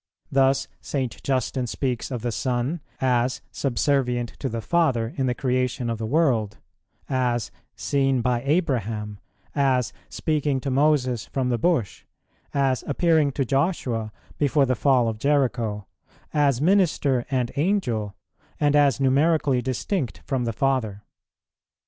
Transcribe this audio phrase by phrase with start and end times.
[0.31, 1.21] Thus St.
[1.21, 6.07] Justin speaks of the Son as subservient to the Father in the creation of the
[6.07, 6.57] world,
[7.07, 9.19] as seen by Abraham,
[9.53, 12.03] as speaking to Moses from the bush,
[12.51, 15.85] as appearing to Joshua before the fall of Jericho,[135:1]
[16.33, 18.15] as Minister and Angel,
[18.59, 21.03] and as numerically distinct from the Father.